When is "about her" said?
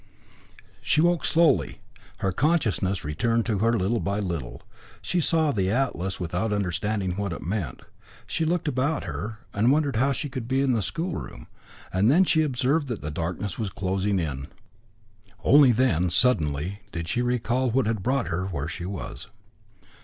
8.67-9.37